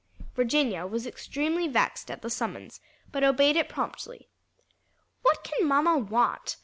[0.33, 4.29] Virginia was extremely vexed at the summons, but obeyed it promptly.
[5.21, 6.57] "What can mamma want?